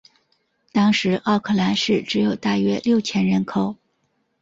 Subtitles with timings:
[0.71, 3.75] 当时奥克兰市只有大约六千人口。